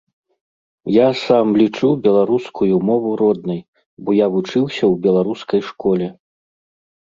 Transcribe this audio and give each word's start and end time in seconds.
Я 0.95 1.03
сам 1.25 1.47
лічу 1.63 1.87
беларускую 2.07 2.75
мову 2.89 3.11
роднай, 3.23 3.61
бо 4.03 4.19
я 4.25 4.33
вучыўся 4.39 4.81
ў 4.81 4.93
беларускай 5.07 5.61
школе. 5.73 6.07